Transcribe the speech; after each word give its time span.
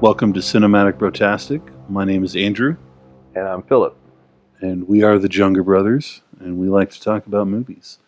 Welcome 0.00 0.32
to 0.34 0.40
Cinematic 0.40 0.94
Brotastic. 0.94 1.60
My 1.90 2.04
name 2.04 2.24
is 2.24 2.34
Andrew, 2.36 2.76
And 3.34 3.46
I'm 3.46 3.62
Philip. 3.62 3.96
and 4.60 4.86
we 4.88 5.02
are 5.02 5.18
the 5.18 5.28
Junger 5.28 5.64
Brothers, 5.64 6.22
and 6.38 6.58
we 6.58 6.68
like 6.68 6.90
to 6.90 7.00
talk 7.00 7.26
about 7.26 7.48
movies. 7.48 7.98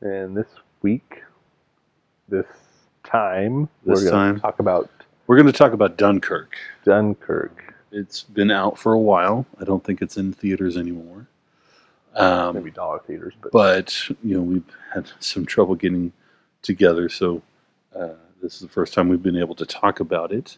And 0.00 0.36
this 0.36 0.46
week, 0.82 1.22
this 2.28 2.46
time, 3.04 3.68
This 3.84 4.04
we're 4.04 4.10
going 4.10 4.12
time. 4.12 4.34
to 4.36 4.40
talk 4.40 4.58
about 4.58 4.90
We're 5.26 5.36
going 5.36 5.46
to 5.46 5.52
talk 5.52 5.72
about 5.72 5.96
Dunkirk. 5.98 6.56
Dunkirk. 6.84 7.74
It's 7.92 8.22
been 8.22 8.50
out 8.50 8.78
for 8.78 8.92
a 8.92 8.98
while. 8.98 9.44
I 9.60 9.64
don't 9.64 9.84
think 9.84 10.00
it's 10.02 10.16
in 10.16 10.32
theaters 10.32 10.76
anymore. 10.76 11.26
Um, 12.14 12.54
Maybe 12.54 12.70
dollar 12.70 13.00
theaters, 13.00 13.34
but, 13.42 13.52
but 13.52 14.08
you 14.24 14.34
know 14.36 14.40
we've 14.42 14.64
had 14.94 15.06
some 15.20 15.44
trouble 15.44 15.74
getting 15.74 16.12
together 16.62 17.10
so 17.10 17.42
uh, 17.94 18.08
this 18.42 18.54
is 18.54 18.60
the 18.60 18.68
first 18.68 18.94
time 18.94 19.08
we've 19.10 19.22
been 19.22 19.36
able 19.36 19.54
to 19.54 19.66
talk 19.66 20.00
about 20.00 20.32
it 20.32 20.56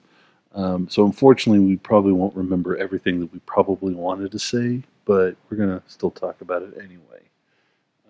um, 0.54 0.88
so 0.88 1.04
unfortunately 1.04 1.64
we 1.64 1.76
probably 1.76 2.12
won't 2.12 2.34
remember 2.34 2.76
everything 2.76 3.20
that 3.20 3.32
we 3.32 3.38
probably 3.40 3.94
wanted 3.94 4.30
to 4.32 4.38
say 4.38 4.82
but 5.04 5.36
we're 5.48 5.56
going 5.56 5.68
to 5.68 5.82
still 5.88 6.10
talk 6.10 6.40
about 6.40 6.62
it 6.62 6.74
anyway 6.78 7.20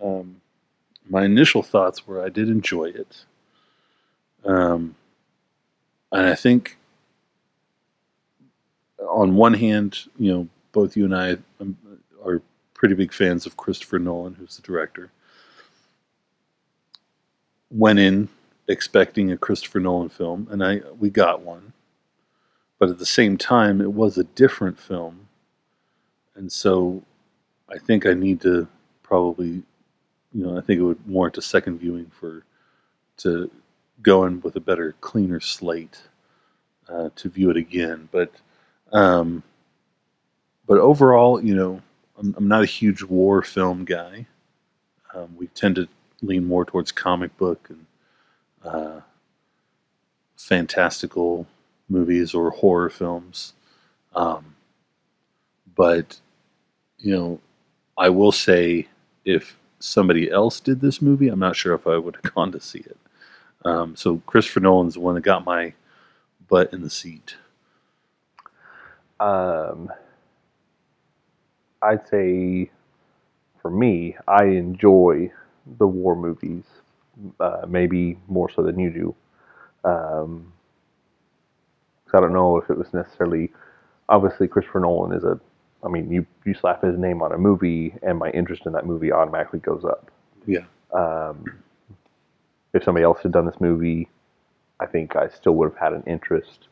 um, 0.02 0.40
my 1.08 1.24
initial 1.24 1.62
thoughts 1.62 2.06
were 2.06 2.24
i 2.24 2.28
did 2.28 2.48
enjoy 2.48 2.84
it 2.84 3.24
um, 4.44 4.94
and 6.12 6.26
i 6.26 6.34
think 6.34 6.76
on 9.08 9.36
one 9.36 9.54
hand 9.54 9.98
you 10.18 10.32
know 10.32 10.48
both 10.72 10.96
you 10.96 11.04
and 11.04 11.14
i 11.14 11.36
um, 11.60 11.76
are 12.24 12.42
pretty 12.78 12.94
big 12.94 13.12
fans 13.12 13.44
of 13.44 13.56
Christopher 13.56 13.98
Nolan, 13.98 14.34
who's 14.34 14.56
the 14.56 14.62
director. 14.62 15.10
Went 17.70 17.98
in 17.98 18.28
expecting 18.68 19.32
a 19.32 19.36
Christopher 19.36 19.80
Nolan 19.80 20.08
film, 20.08 20.46
and 20.50 20.64
I 20.64 20.80
we 20.98 21.10
got 21.10 21.42
one. 21.42 21.72
But 22.78 22.90
at 22.90 22.98
the 22.98 23.06
same 23.06 23.36
time, 23.36 23.80
it 23.80 23.92
was 23.92 24.18
a 24.18 24.24
different 24.24 24.78
film, 24.78 25.28
and 26.36 26.50
so 26.52 27.02
I 27.68 27.78
think 27.78 28.06
I 28.06 28.14
need 28.14 28.40
to 28.42 28.68
probably, 29.02 29.62
you 30.32 30.44
know, 30.46 30.56
I 30.56 30.60
think 30.60 30.80
it 30.80 30.84
would 30.84 31.06
warrant 31.06 31.38
a 31.38 31.42
second 31.42 31.78
viewing 31.78 32.10
for 32.18 32.44
to 33.18 33.50
go 34.02 34.24
in 34.24 34.40
with 34.42 34.54
a 34.56 34.60
better, 34.60 34.94
cleaner 35.00 35.40
slate 35.40 35.98
uh, 36.88 37.10
to 37.16 37.28
view 37.28 37.50
it 37.50 37.56
again. 37.56 38.08
But 38.12 38.32
um, 38.92 39.42
but 40.66 40.78
overall, 40.78 41.42
you 41.42 41.54
know, 41.54 41.82
I'm, 42.18 42.34
I'm 42.36 42.48
not 42.48 42.62
a 42.62 42.66
huge 42.66 43.02
war 43.02 43.42
film 43.42 43.84
guy. 43.84 44.26
Um, 45.14 45.34
we 45.36 45.48
tend 45.48 45.76
to 45.76 45.88
lean 46.22 46.46
more 46.46 46.64
towards 46.64 46.92
comic 46.92 47.36
book 47.36 47.70
and 47.70 47.86
uh, 48.64 49.00
fantastical 50.36 51.46
movies 51.88 52.34
or 52.34 52.50
horror 52.50 52.90
films. 52.90 53.54
Um, 54.14 54.56
but, 55.76 56.20
you 56.98 57.14
know, 57.16 57.40
I 57.98 58.10
will 58.10 58.32
say 58.32 58.88
if 59.24 59.58
somebody 59.80 60.30
else 60.30 60.60
did 60.60 60.80
this 60.80 61.02
movie, 61.02 61.28
I'm 61.28 61.40
not 61.40 61.56
sure 61.56 61.74
if 61.74 61.86
I 61.86 61.98
would 61.98 62.16
have 62.22 62.34
gone 62.36 62.52
to 62.52 62.60
see 62.60 62.80
it. 62.80 62.98
Um, 63.64 63.96
so 63.96 64.18
Christopher 64.26 64.60
Nolan's 64.60 64.94
the 64.94 65.00
one 65.00 65.16
that 65.16 65.22
got 65.22 65.44
my 65.46 65.74
butt 66.48 66.72
in 66.72 66.82
the 66.82 66.90
seat. 66.90 67.36
um, 69.20 69.90
I'd 71.82 72.06
say 72.08 72.70
for 73.62 73.70
me, 73.70 74.16
I 74.28 74.44
enjoy 74.46 75.32
the 75.78 75.86
war 75.86 76.16
movies, 76.16 76.64
uh, 77.40 77.66
maybe 77.68 78.18
more 78.28 78.50
so 78.50 78.62
than 78.62 78.78
you 78.78 78.90
do. 78.90 79.16
Um, 79.90 80.52
I 82.14 82.20
don't 82.20 82.32
know 82.32 82.56
if 82.58 82.70
it 82.70 82.78
was 82.78 82.92
necessarily, 82.92 83.50
obviously, 84.08 84.48
Christopher 84.48 84.80
Nolan 84.80 85.12
is 85.16 85.24
a, 85.24 85.38
I 85.84 85.88
mean, 85.88 86.10
you, 86.10 86.26
you 86.44 86.54
slap 86.54 86.82
his 86.82 86.98
name 86.98 87.22
on 87.22 87.32
a 87.32 87.38
movie, 87.38 87.94
and 88.02 88.18
my 88.18 88.30
interest 88.30 88.66
in 88.66 88.72
that 88.72 88.86
movie 88.86 89.12
automatically 89.12 89.60
goes 89.60 89.84
up. 89.84 90.10
Yeah. 90.46 90.64
um, 90.92 91.44
if 92.74 92.84
somebody 92.84 93.04
else 93.04 93.20
had 93.22 93.32
done 93.32 93.46
this 93.46 93.60
movie, 93.60 94.08
I 94.80 94.86
think 94.86 95.16
I 95.16 95.28
still 95.28 95.54
would 95.54 95.70
have 95.70 95.78
had 95.78 95.92
an 95.92 96.02
interest 96.06 96.68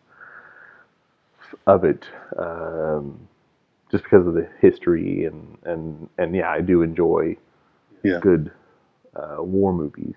of 1.67 1.85
it, 1.85 2.05
um, 2.39 3.19
just 3.91 4.05
because 4.05 4.27
of 4.27 4.35
the 4.35 4.49
history 4.61 5.25
and 5.25 5.59
and 5.65 6.09
and 6.19 6.35
yeah, 6.35 6.51
I 6.51 6.61
do 6.61 6.83
enjoy 6.83 7.37
Yeah. 8.03 8.19
good 8.21 8.51
uh, 9.15 9.43
war 9.43 9.73
movies. 9.73 10.17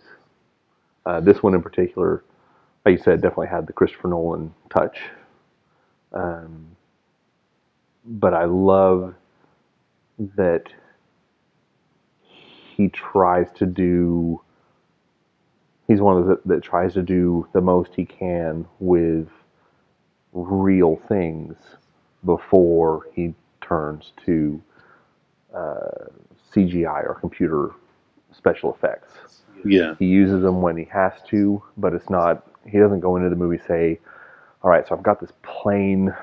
Uh, 1.06 1.20
this 1.22 1.42
one 1.42 1.54
in 1.54 1.62
particular, 1.62 2.24
like 2.86 2.98
you 2.98 3.04
said, 3.04 3.22
definitely 3.22 3.48
had 3.48 3.68
the 3.68 3.74
Christopher 3.74 4.08
Nolan 4.10 4.54
touch. 4.70 5.00
Um, 6.14 6.76
but 8.06 8.34
I 8.34 8.46
love 8.46 9.14
that 10.36 10.64
he 12.76 12.90
tries 12.90 13.48
to 13.58 13.66
do 13.66 14.42
he's 15.88 16.00
one 16.00 16.18
of 16.18 16.26
those 16.26 16.38
that, 16.38 16.48
that 16.48 16.64
tries 16.64 16.94
to 16.94 17.02
do 17.02 17.48
the 17.54 17.62
most 17.62 17.92
he 17.96 18.06
can 18.06 18.66
with 18.80 19.28
real 20.34 21.02
things 21.10 21.58
before 22.24 23.08
he 23.14 23.34
turns 23.62 24.14
to 24.26 24.62
uh, 25.54 26.08
CGI 26.54 27.04
or 27.04 27.18
computer 27.20 27.72
special 28.32 28.74
effects. 28.74 29.14
Yeah. 29.66 29.96
He 30.00 30.06
uses 30.06 30.42
them 30.44 30.62
when 30.62 30.78
he 30.78 30.86
has 30.86 31.14
to, 31.30 31.62
but 31.78 31.94
it's 31.94 32.10
not. 32.10 32.49
He 32.66 32.78
doesn't 32.78 33.00
go 33.00 33.16
into 33.16 33.30
the 33.30 33.36
movie 33.36 33.62
say, 33.68 34.00
"All 34.64 34.70
right, 34.70 34.88
so 34.88 34.96
I've 34.96 35.04
got 35.04 35.20
this 35.20 35.32
plane 35.44 36.14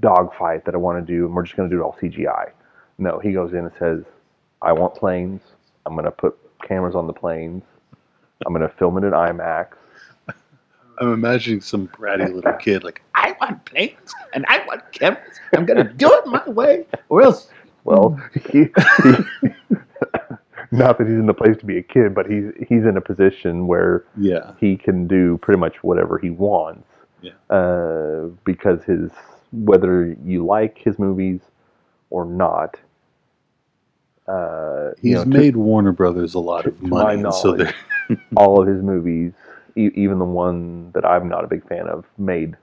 dogfight 0.00 0.64
that 0.64 0.74
I 0.74 0.78
want 0.78 1.04
to 1.04 1.12
do, 1.12 1.26
and 1.26 1.34
we're 1.34 1.42
just 1.42 1.56
going 1.56 1.68
to 1.68 1.74
do 1.74 1.80
it 1.80 1.84
all 1.84 1.96
CGI." 2.00 2.50
No, 2.98 3.18
he 3.18 3.32
goes 3.32 3.52
in 3.52 3.60
and 3.60 3.72
says, 3.78 4.04
"I 4.62 4.72
want 4.72 4.94
planes. 4.94 5.42
I'm 5.86 5.94
going 5.94 6.04
to 6.04 6.10
put 6.10 6.36
cameras 6.62 6.94
on 6.94 7.06
the 7.06 7.12
planes. 7.12 7.62
I'm 8.46 8.52
going 8.52 8.68
to 8.68 8.74
film 8.76 8.98
it 8.98 9.04
in 9.04 9.12
IMAX." 9.12 9.74
I'm 11.00 11.12
imagining 11.12 11.60
some 11.60 11.88
bratty 11.88 12.32
little 12.32 12.52
kid 12.60 12.82
like, 12.82 13.02
I 13.14 13.36
want 13.40 13.64
planes 13.64 14.14
and 14.32 14.44
I 14.48 14.64
want 14.66 14.90
cameras. 14.92 15.38
I'm 15.54 15.64
gonna 15.64 15.84
do 15.84 16.10
it 16.12 16.26
my 16.26 16.48
way, 16.48 16.86
or 17.08 17.22
else. 17.22 17.48
Well, 17.84 18.20
he, 18.50 18.68
he, 19.02 19.14
not 20.70 20.98
that 20.98 21.06
he's 21.06 21.16
in 21.16 21.26
the 21.26 21.34
place 21.34 21.56
to 21.58 21.66
be 21.66 21.78
a 21.78 21.82
kid, 21.82 22.14
but 22.14 22.26
he's 22.30 22.52
he's 22.68 22.84
in 22.84 22.96
a 22.96 23.00
position 23.00 23.66
where 23.66 24.04
Yeah, 24.16 24.52
he 24.60 24.76
can 24.76 25.06
do 25.06 25.38
pretty 25.38 25.58
much 25.60 25.82
whatever 25.82 26.18
he 26.18 26.30
wants. 26.30 26.86
Yeah. 27.22 27.32
Uh, 27.50 28.28
because 28.44 28.84
his 28.84 29.10
whether 29.52 30.14
you 30.24 30.44
like 30.44 30.78
his 30.78 30.98
movies 30.98 31.40
or 32.10 32.24
not, 32.24 32.76
uh, 34.26 34.90
he's 35.00 35.10
you 35.10 35.14
know, 35.16 35.24
to- 35.24 35.28
made 35.30 35.56
Warner 35.56 35.92
Brothers 35.92 36.34
a 36.34 36.38
lot 36.38 36.62
to- 36.62 36.68
of 36.70 36.80
to 36.80 36.86
money, 36.86 37.22
so 37.32 37.52
they're 37.52 37.74
all 38.36 38.60
of 38.60 38.68
his 38.68 38.82
movies, 38.82 39.32
e- 39.76 39.90
even 39.94 40.18
the 40.18 40.24
one 40.24 40.90
that 40.92 41.04
I'm 41.04 41.28
not 41.28 41.44
a 41.44 41.46
big 41.46 41.66
fan 41.66 41.88
of, 41.88 42.04
made 42.18 42.56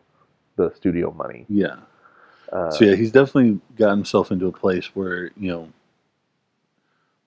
the 0.57 0.71
studio 0.75 1.11
money. 1.11 1.45
yeah. 1.49 1.77
Uh, 2.53 2.69
So 2.69 2.85
yeah, 2.85 2.95
he's 2.95 3.11
definitely 3.11 3.59
got 3.75 3.89
himself 3.89 4.31
into 4.31 4.47
a 4.47 4.51
place 4.51 4.95
where 4.95 5.31
you 5.35 5.51
know, 5.51 5.67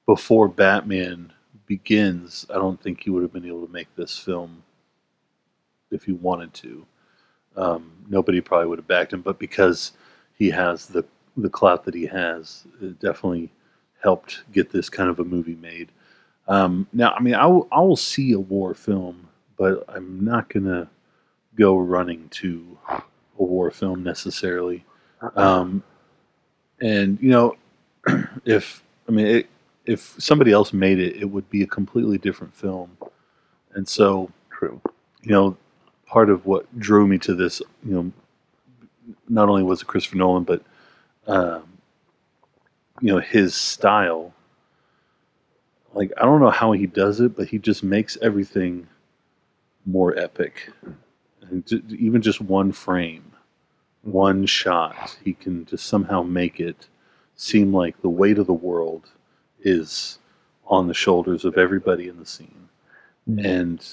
before 0.09 0.49
Batman 0.49 1.31
begins, 1.67 2.47
I 2.49 2.55
don't 2.55 2.83
think 2.83 3.03
he 3.03 3.11
would 3.11 3.23
have 3.23 3.33
been 3.33 3.45
able 3.45 3.67
to 3.67 3.71
make 3.71 3.95
this 3.95 4.19
film 4.19 4.63
if 5.91 6.05
he 6.05 6.13
wanted 6.13 6.55
to. 6.55 6.87
Um, 7.59 7.93
nobody 8.09 8.41
probably 8.41 8.69
would 8.69 8.79
have 8.79 8.89
backed 8.89 9.13
him, 9.13 9.21
but 9.21 9.39
because 9.39 9.93
he 10.35 10.49
has 10.49 10.87
the 10.87 11.05
the 11.37 11.51
clout 11.51 11.85
that 11.85 11.95
he 11.95 12.07
has, 12.07 12.65
it 12.81 12.99
definitely 12.99 13.53
helped 14.03 14.45
get 14.51 14.71
this 14.71 14.89
kind 14.89 15.11
of 15.11 15.21
a 15.21 15.25
movie 15.25 15.57
made. 15.57 15.91
Um, 16.49 16.89
now, 16.95 17.13
I 17.13 17.21
mean, 17.21 17.35
I 17.35 17.45
will, 17.45 17.69
I 17.71 17.81
will 17.81 17.95
see 17.95 18.33
a 18.33 18.41
war 18.41 18.73
film, 18.73 19.29
but 19.59 19.85
I'm 19.89 20.25
not 20.25 20.49
gonna 20.49 20.89
go 21.55 21.77
running 21.77 22.31
to 22.31 22.79
a 22.89 23.03
war 23.37 23.71
film 23.71 24.03
necessarily. 24.05 24.87
Um, 25.37 25.83
and 26.81 27.21
you 27.21 27.29
know, 27.29 27.57
if 28.47 28.83
I 29.07 29.13
mean, 29.13 29.27
it, 29.27 29.51
if 29.89 30.15
somebody 30.19 30.53
else 30.53 30.73
made 30.75 30.99
it, 30.99 31.17
it 31.17 31.25
would 31.25 31.49
be 31.49 31.63
a 31.63 31.67
completely 31.67 32.19
different 32.19 32.55
film. 32.55 32.97
And 33.73 33.89
so, 33.89 34.31
true. 34.51 34.81
you 35.23 35.33
know, 35.33 35.57
part 36.07 36.29
of 36.29 36.45
what 36.45 36.79
drew 36.79 37.07
me 37.07 37.17
to 37.19 37.35
this, 37.35 37.63
you 37.85 37.95
know, 37.95 38.13
not 39.29 39.49
only 39.49 39.63
was 39.63 39.81
it 39.81 39.87
Christopher 39.87 40.17
Nolan, 40.17 40.45
but 40.45 40.63
um, 41.27 41.63
you 43.01 43.13
know 43.13 43.19
his 43.19 43.55
style. 43.55 44.35
Like 45.95 46.13
I 46.19 46.25
don't 46.27 46.41
know 46.41 46.51
how 46.51 46.73
he 46.73 46.87
does 46.87 47.21
it, 47.21 47.35
but 47.35 47.49
he 47.49 47.59
just 47.59 47.83
makes 47.83 48.19
everything 48.21 48.87
more 49.87 50.17
epic. 50.19 50.71
And 51.43 51.67
ju- 51.67 51.83
even 51.99 52.21
just 52.21 52.43
one 52.43 52.73
frame, 52.73 53.33
one 54.03 54.45
shot, 54.45 55.17
he 55.25 55.33
can 55.33 55.65
just 55.65 55.87
somehow 55.87 56.23
make 56.23 56.61
it 56.61 56.89
seem 57.37 57.73
like 57.73 58.03
the 58.03 58.11
weight 58.11 58.39
of 58.39 58.47
the 58.47 58.53
world 58.53 59.11
is 59.63 60.19
on 60.67 60.89
the 60.89 60.95
shoulders 60.95 61.45
of 61.45 61.59
everybody 61.59 62.09
in 62.09 62.19
the 62.19 62.27
scene. 62.27 62.69
And 63.39 63.87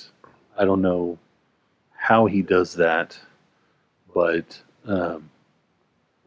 I 0.57 0.65
don't 0.65 0.81
know 0.81 1.19
how 1.93 2.27
he 2.27 2.41
does 2.41 2.75
that 2.75 3.19
but 4.15 4.61
um, 4.87 5.29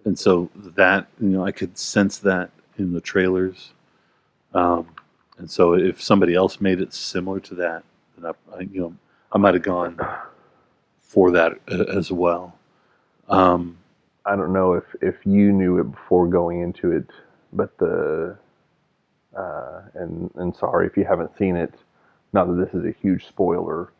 and 0.04 0.18
so 0.18 0.50
that 0.76 1.08
you 1.20 1.28
know 1.28 1.44
I 1.44 1.52
could 1.52 1.78
sense 1.78 2.18
that 2.18 2.50
in 2.78 2.92
the 2.92 3.00
trailers, 3.00 3.72
um, 4.54 4.88
and 5.38 5.50
so 5.50 5.74
if 5.74 6.02
somebody 6.02 6.34
else 6.34 6.60
made 6.60 6.80
it 6.80 6.94
similar 6.94 7.40
to 7.40 7.54
that, 7.56 7.84
then 8.16 8.32
I, 8.52 8.56
I 8.56 8.60
you 8.60 8.80
know 8.80 8.94
I 9.32 9.38
might 9.38 9.54
have 9.54 9.62
gone 9.64 9.98
for 11.00 11.30
that 11.32 11.58
as 11.70 12.12
well. 12.12 12.56
Um, 13.28 13.78
I 14.26 14.36
don't 14.36 14.52
know 14.52 14.74
if 14.74 14.84
if 15.00 15.26
you 15.26 15.52
knew 15.52 15.78
it 15.80 15.90
before 15.92 16.28
going 16.28 16.60
into 16.62 16.92
it, 16.92 17.06
but 17.52 17.76
the 17.78 18.36
uh, 19.38 19.82
and 19.94 20.30
and 20.34 20.54
sorry 20.56 20.86
if 20.86 20.96
you 20.96 21.04
haven't 21.04 21.36
seen 21.38 21.56
it. 21.56 21.74
Not 22.32 22.46
that 22.48 22.64
this 22.64 22.74
is 22.74 22.84
a 22.84 22.92
huge 23.00 23.26
spoiler, 23.26 23.92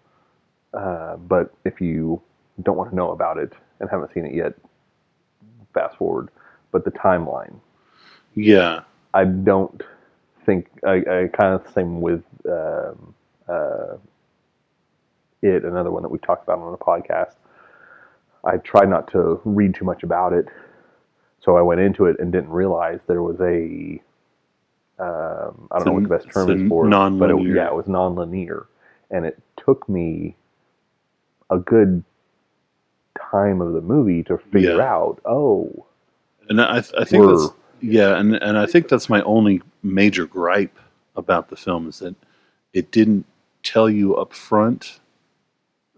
uh, 0.75 1.17
but 1.17 1.55
if 1.65 1.81
you 1.81 2.21
don't 2.63 2.77
want 2.77 2.91
to 2.91 2.97
know 2.97 3.13
about 3.13 3.39
it 3.39 3.53
and 3.81 3.89
haven't 3.89 4.13
seen 4.13 4.27
it 4.27 4.35
yet, 4.35 4.53
fast 5.73 5.97
forward. 5.97 6.29
But 6.73 6.85
the 6.85 6.91
timeline, 6.91 7.61
yeah, 8.35 8.81
I 9.15 9.25
don't 9.25 9.83
think 10.45 10.69
I, 10.85 10.97
I 10.97 11.31
kind 11.33 11.55
of 11.55 11.65
the 11.65 11.73
same 11.73 12.01
with 12.01 12.23
um, 12.47 13.15
uh, 13.49 13.97
it. 15.41 15.65
Another 15.65 15.91
one 15.91 16.03
that 16.03 16.11
we 16.11 16.19
talked 16.19 16.43
about 16.43 16.59
on 16.59 16.73
the 16.73 16.79
podcast. 16.79 17.35
I 18.45 18.57
tried 18.59 18.89
not 18.89 19.11
to 19.13 19.41
read 19.45 19.75
too 19.75 19.85
much 19.85 20.03
about 20.03 20.33
it, 20.33 20.49
so 21.41 21.57
I 21.57 21.63
went 21.63 21.81
into 21.81 22.07
it 22.07 22.17
and 22.19 22.33
didn't 22.33 22.51
realize 22.51 23.01
there 23.07 23.23
was 23.23 23.41
a 23.41 24.03
um, 25.01 25.69
I 25.71 25.79
don't 25.79 25.87
know 25.87 25.93
what 25.95 26.05
the 26.05 26.09
best 26.11 26.31
term 26.33 26.53
is 26.53 26.63
for 26.63 26.93
it, 26.93 27.01
but 27.19 27.31
it, 27.31 27.39
yeah, 27.49 27.69
it 27.69 27.75
was 27.75 27.89
non-linear, 27.89 28.67
and 29.11 29.27
it 29.27 29.41
took 29.65 29.89
me 29.89 30.37
a 31.51 31.59
good 31.59 32.05
time 33.33 33.61
of 33.61 33.73
the 33.75 33.81
movie 33.81 34.23
to 34.25 34.39
figure 34.39 34.77
Yeah. 34.77 34.83
out. 34.83 35.21
Oh, 35.25 35.87
and 36.49 36.61
I, 36.61 36.79
I 36.99 37.05
think 37.05 37.27
that's 37.27 37.51
yeah, 37.81 38.19
and 38.19 38.37
and 38.37 38.59
I 38.59 38.67
think 38.67 38.89
that's 38.89 39.09
my 39.09 39.23
only 39.23 39.63
major 39.83 40.27
gripe 40.27 40.79
about 41.17 41.51
the 41.51 41.57
film 41.57 41.89
is 41.89 42.01
that 42.01 42.17
it 42.73 42.91
didn't 42.93 43.27
tell 43.63 43.91
you 43.91 44.17
up 44.17 44.33
front 44.35 45.01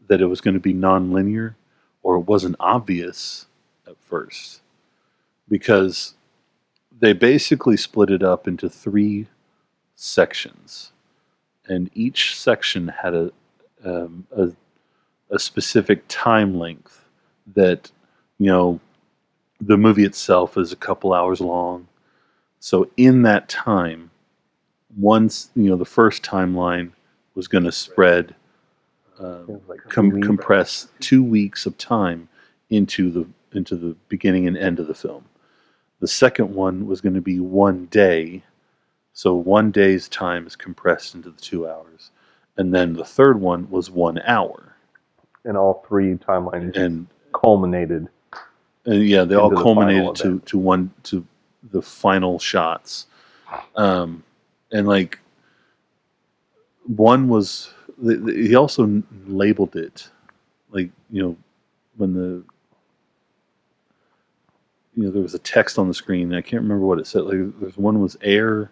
that 0.08 0.20
it 0.20 0.26
was 0.26 0.40
going 0.40 0.54
to 0.54 0.60
be 0.60 0.72
non-linear, 0.72 1.56
or 2.02 2.16
it 2.16 2.20
wasn't 2.26 2.56
obvious 2.60 3.46
at 3.86 3.96
first, 4.00 4.62
because 5.48 6.14
they 7.00 7.12
basically 7.12 7.76
split 7.76 8.10
it 8.10 8.22
up 8.22 8.46
into 8.46 8.68
three 8.68 9.26
sections, 9.96 10.92
and 11.66 11.90
each 11.94 12.38
section 12.38 12.88
had 12.88 13.14
a 13.14 13.32
um, 13.84 14.26
a, 14.36 14.50
a 15.30 15.38
specific 15.38 16.04
time 16.08 16.58
length 16.58 17.04
that 17.54 17.90
you 18.38 18.46
know 18.46 18.80
the 19.60 19.76
movie 19.76 20.04
itself 20.04 20.56
is 20.56 20.72
a 20.72 20.76
couple 20.76 21.12
hours 21.12 21.40
long. 21.40 21.88
So 22.60 22.90
in 22.96 23.22
that 23.22 23.48
time, 23.48 24.10
once 24.96 25.50
you 25.56 25.70
know 25.70 25.76
the 25.76 25.84
first 25.84 26.22
timeline 26.22 26.92
was 27.34 27.48
going 27.48 27.64
to 27.64 27.72
spread, 27.72 28.34
uh, 29.18 29.42
like 29.66 29.80
com- 29.88 30.20
compress 30.20 30.88
two 31.00 31.22
weeks 31.22 31.64
of 31.64 31.78
time 31.78 32.28
into 32.68 33.10
the 33.10 33.26
into 33.52 33.76
the 33.76 33.96
beginning 34.08 34.46
and 34.46 34.56
end 34.56 34.78
of 34.78 34.86
the 34.86 34.94
film. 34.94 35.24
The 36.00 36.08
second 36.08 36.54
one 36.54 36.86
was 36.86 37.00
going 37.00 37.14
to 37.14 37.20
be 37.20 37.40
one 37.40 37.86
day, 37.86 38.42
so 39.12 39.34
one 39.34 39.70
day's 39.70 40.08
time 40.08 40.46
is 40.46 40.56
compressed 40.56 41.14
into 41.14 41.30
the 41.30 41.40
two 41.40 41.68
hours, 41.68 42.10
and 42.56 42.74
then 42.74 42.94
the 42.94 43.04
third 43.04 43.40
one 43.40 43.70
was 43.70 43.90
one 43.90 44.18
hour, 44.26 44.74
and 45.44 45.56
all 45.56 45.84
three 45.86 46.14
timelines 46.16 46.76
and 46.76 47.06
culminated. 47.34 48.08
And 48.86 49.06
yeah, 49.06 49.24
they 49.24 49.34
all 49.34 49.50
Into 49.50 49.56
the 49.56 49.62
culminated 49.62 50.14
to, 50.16 50.26
event. 50.28 50.46
to 50.46 50.58
one 50.58 50.90
to 51.04 51.26
the 51.70 51.82
final 51.82 52.38
shots. 52.38 53.06
Um, 53.76 54.22
and 54.72 54.86
like 54.88 55.18
one 56.86 57.28
was 57.28 57.72
he 58.02 58.54
also 58.54 59.02
labeled 59.26 59.76
it 59.76 60.08
like 60.70 60.90
you 61.10 61.22
know 61.22 61.36
when 61.96 62.14
the 62.14 62.42
you 64.96 65.04
know 65.04 65.10
there 65.10 65.22
was 65.22 65.34
a 65.34 65.38
text 65.40 65.78
on 65.78 65.88
the 65.88 65.94
screen. 65.94 66.34
I 66.34 66.40
can't 66.42 66.62
remember 66.62 66.86
what 66.86 66.98
it 66.98 67.06
said. 67.06 67.22
Like 67.24 67.60
there's 67.60 67.76
one 67.76 68.00
was 68.00 68.16
air, 68.22 68.70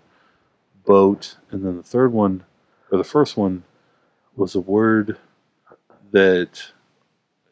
boat, 0.87 1.37
and 1.51 1.65
then 1.65 1.77
the 1.77 1.83
third 1.83 2.13
one 2.13 2.45
or 2.91 2.99
the 2.99 3.05
first 3.05 3.37
one 3.37 3.65
was 4.37 4.55
a 4.55 4.61
word 4.61 5.19
that 6.13 6.63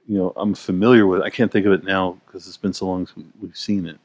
you 0.08 0.18
know 0.18 0.32
I'm 0.36 0.54
familiar 0.54 1.06
with. 1.06 1.22
I 1.22 1.30
can't 1.30 1.52
think 1.52 1.66
of 1.66 1.72
it 1.72 1.84
now 1.84 2.18
because 2.26 2.48
it's 2.48 2.56
been 2.58 2.72
so 2.74 2.86
long 2.86 3.06
since 3.06 3.16
we- 3.16 3.32
we've 3.42 3.56
seen 3.56 3.86
it. 3.86 3.98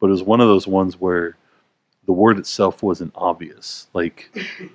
But 0.00 0.08
it 0.08 0.12
was 0.12 0.22
one 0.22 0.40
of 0.40 0.48
those 0.48 0.66
ones 0.66 1.00
where 1.00 1.36
the 2.06 2.12
word 2.12 2.38
itself 2.38 2.82
wasn't 2.82 3.12
obvious. 3.16 3.88
Like 3.94 4.30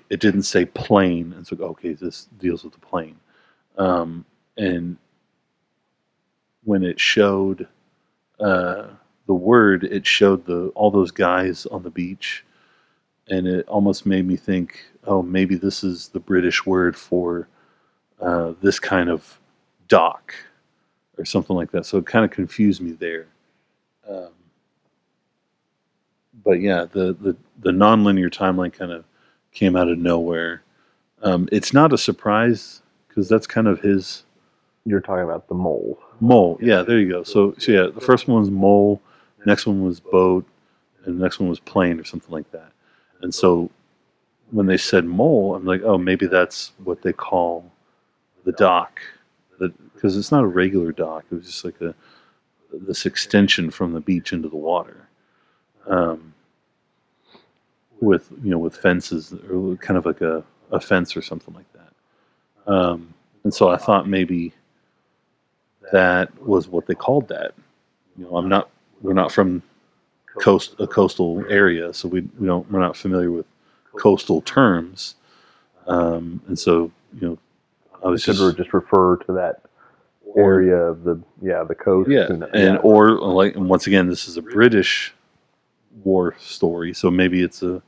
it 0.09 0.19
didn't 0.21 0.43
say 0.43 0.65
plane, 0.65 1.33
and 1.33 1.47
so 1.47 1.57
okay, 1.57 1.93
this 1.93 2.27
deals 2.39 2.63
with 2.63 2.73
the 2.73 2.79
plane. 2.79 3.17
Um, 3.77 4.25
and 4.57 4.97
when 6.63 6.83
it 6.83 6.99
showed 6.99 7.67
uh, 8.39 8.87
the 9.31 9.35
word, 9.35 9.85
it 9.85 10.05
showed 10.05 10.45
the 10.45 10.73
all 10.75 10.91
those 10.91 11.11
guys 11.11 11.65
on 11.67 11.83
the 11.83 11.89
beach, 11.89 12.43
and 13.29 13.47
it 13.47 13.65
almost 13.69 14.05
made 14.05 14.27
me 14.27 14.35
think, 14.35 14.83
oh, 15.05 15.21
maybe 15.21 15.55
this 15.55 15.85
is 15.85 16.09
the 16.09 16.19
British 16.19 16.65
word 16.65 16.97
for 16.97 17.47
uh, 18.21 18.53
this 18.61 18.77
kind 18.79 19.09
of 19.09 19.39
dock 19.87 20.35
or 21.17 21.23
something 21.23 21.55
like 21.55 21.71
that. 21.71 21.85
So 21.85 21.97
it 21.99 22.05
kind 22.07 22.25
of 22.25 22.31
confused 22.31 22.81
me 22.81 22.91
there. 22.91 23.27
Um, 24.09 24.33
but 26.43 26.59
yeah, 26.61 26.85
the, 26.91 27.13
the, 27.13 27.37
the 27.61 27.71
nonlinear 27.71 28.29
timeline 28.29 28.73
kind 28.73 28.91
of 28.91 29.05
came 29.53 29.77
out 29.77 29.87
of 29.89 29.97
nowhere. 29.97 30.63
Um, 31.23 31.47
it's 31.53 31.73
not 31.73 31.93
a 31.93 31.97
surprise 31.97 32.81
because 33.07 33.29
that's 33.29 33.47
kind 33.47 33.67
of 33.69 33.81
his 33.81 34.23
You're 34.85 35.01
talking 35.01 35.23
about 35.23 35.47
the 35.47 35.55
mole. 35.55 35.99
mole. 36.19 36.59
Yeah, 36.61 36.81
there 36.83 36.99
you 36.99 37.09
go. 37.09 37.23
So, 37.23 37.55
so 37.59 37.71
yeah, 37.71 37.87
the 37.93 38.01
first 38.01 38.27
one's 38.27 38.49
was 38.51 38.99
next 39.45 39.65
one 39.65 39.83
was 39.83 39.99
boat, 39.99 40.45
and 41.05 41.19
the 41.19 41.23
next 41.23 41.39
one 41.39 41.49
was 41.49 41.59
plane 41.59 41.99
or 41.99 42.03
something 42.03 42.31
like 42.31 42.51
that. 42.51 42.71
And 43.21 43.33
so 43.33 43.69
when 44.51 44.65
they 44.65 44.77
said 44.77 45.05
mole, 45.05 45.55
I'm 45.55 45.65
like, 45.65 45.81
oh, 45.83 45.97
maybe 45.97 46.27
that's 46.27 46.73
what 46.83 47.01
they 47.01 47.13
call 47.13 47.71
the 48.45 48.51
dock, 48.53 48.99
because 49.93 50.17
it's 50.17 50.31
not 50.31 50.43
a 50.43 50.47
regular 50.47 50.91
dock. 50.91 51.25
It 51.31 51.35
was 51.35 51.45
just 51.45 51.65
like 51.65 51.79
a 51.81 51.95
this 52.73 53.05
extension 53.05 53.69
from 53.69 53.93
the 53.93 53.99
beach 53.99 54.33
into 54.33 54.47
the 54.47 54.55
water, 54.55 55.07
um, 55.87 56.33
with 57.99 58.31
you 58.43 58.49
know 58.49 58.57
with 58.57 58.75
fences 58.75 59.33
or 59.51 59.75
kind 59.77 59.97
of 59.97 60.05
like 60.05 60.21
a, 60.21 60.43
a 60.71 60.79
fence 60.79 61.15
or 61.15 61.21
something 61.21 61.53
like 61.53 61.71
that. 61.73 62.71
Um, 62.71 63.13
and 63.43 63.53
so 63.53 63.69
I 63.69 63.77
thought 63.77 64.07
maybe 64.07 64.53
that 65.91 66.41
was 66.41 66.67
what 66.67 66.87
they 66.87 66.95
called 66.95 67.27
that. 67.27 67.53
You 68.17 68.25
know, 68.25 68.37
I'm 68.37 68.49
not 68.49 68.69
we're 69.01 69.13
not 69.13 69.31
from 69.31 69.63
coast 70.39 70.75
a 70.79 70.87
coastal 70.87 71.43
area, 71.49 71.93
so 71.93 72.07
we 72.07 72.21
we 72.39 72.47
don't 72.47 72.69
we're 72.71 72.79
not 72.79 72.95
familiar 72.95 73.31
with 73.31 73.45
coastal 73.97 74.41
terms, 74.41 75.15
um, 75.87 76.41
and 76.47 76.57
so 76.57 76.91
you 77.19 77.27
know 77.27 77.37
I 78.03 78.07
was 78.07 78.23
just 78.23 78.39
just 78.57 78.73
refer 78.73 79.17
to 79.17 79.33
that 79.33 79.61
area 80.37 80.75
of 80.75 81.03
the 81.03 81.21
yeah 81.41 81.63
the 81.63 81.75
coast. 81.75 82.09
yeah, 82.09 82.27
and, 82.27 82.43
and 82.53 82.79
or 82.83 83.11
like 83.11 83.55
and 83.55 83.69
once 83.69 83.87
again, 83.87 84.07
this 84.07 84.27
is 84.27 84.37
a 84.37 84.41
British 84.41 85.13
war 86.03 86.35
story, 86.39 86.93
so 86.93 87.11
maybe 87.11 87.41
it's 87.41 87.61
a 87.63 87.81